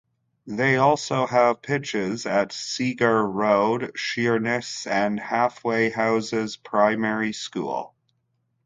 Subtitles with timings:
[0.47, 7.93] They also have pitches at Seager Road, Sheerness and Halfway Houses Primary School.